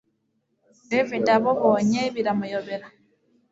david 0.89 1.25
abobonye 1.37 2.01
biramuyobera 2.15 2.87